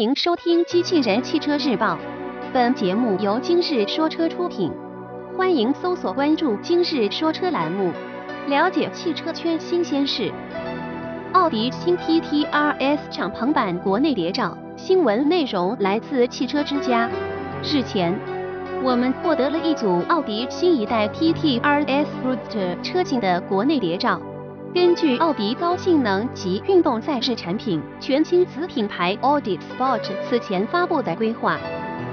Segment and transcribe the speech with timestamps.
[0.00, 1.88] 迎收听《机器人汽车日报》，
[2.54, 4.72] 本节目由今日说车出品。
[5.36, 7.92] 欢迎搜索关注“今日说车”栏目，
[8.48, 10.32] 了解汽车圈新鲜事。
[11.34, 17.06] 奥迪新 TT RS 敞篷版国内谍照，新闻内容来自汽车之家。
[17.62, 18.18] 日前，
[18.82, 24.18] 我们获得了一组奥迪新一代 TT RS Roadster 车型的国内谍照。
[24.72, 31.58] 根据奥迪高性能及运动赛事产品全新子品牌 Audi Sport 此前发布的规划，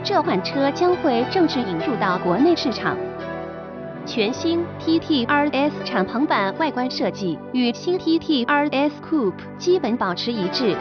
[0.03, 2.97] 这款车将会正式引入到国内市场。
[4.07, 10.75] 全新 TT RS 敞篷版外观设计与新 TT RS Coupe 基本保持一致，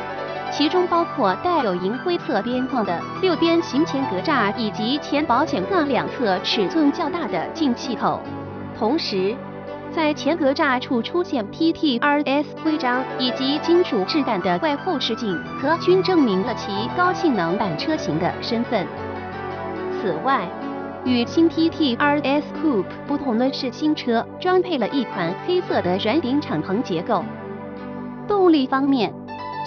[0.51, 8.23] 其中包括带有银灰色边框的六边形前格栅以及前保险杠两侧尺寸较大的进气口，
[8.79, 9.37] 同时。
[9.97, 18.87] 在前格栅处出现 PT RS 徽章以及金属质感的外后视镜壳，均证明了其高性能版车型的身份。
[19.99, 20.47] 此外，
[21.07, 27.25] 与新 PT RS Coupe 不同的是，新车装配了一款黑色的软顶敞篷结构。
[28.29, 29.11] 动力方面，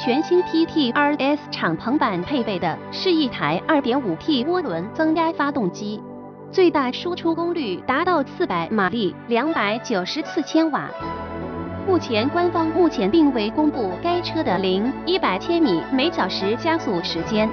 [0.06, 6.00] 全新 PT RS 敞篷版配备的是一台 2.5T 涡轮增压发动机。
[6.52, 10.90] 最大输出功率达到四百马力，两百九十四千瓦。
[11.88, 17.48] 目前官方目前并未公布该车的零一百千米每小时加速时间。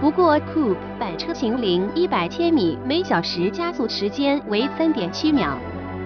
[0.00, 5.58] 不过 Coupe 版车型零一百千米每小时加速时间为三点七秒，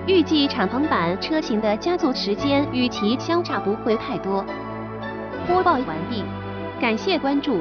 [0.07, 4.43] 预计敞篷版车型的加速时间与其相差不会太多。
[5.47, 6.25] 播报完毕，
[6.81, 7.59] 感谢关注。